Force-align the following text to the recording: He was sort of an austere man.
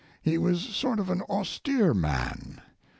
He 0.23 0.35
was 0.39 0.61
sort 0.63 0.99
of 0.99 1.11
an 1.11 1.21
austere 1.29 1.93
man. 1.93 2.59